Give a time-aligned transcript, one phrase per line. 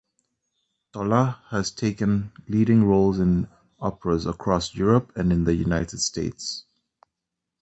[0.93, 3.47] Tola has taken leading roles in
[3.79, 6.65] operas across Europe and in the United States.